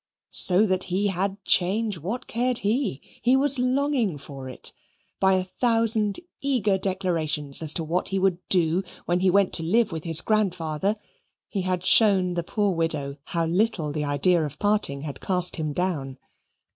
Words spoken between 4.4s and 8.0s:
it. By a thousand eager declarations as to